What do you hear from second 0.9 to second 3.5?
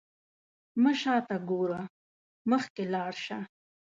شاته ګوره، مخکې لاړ شه.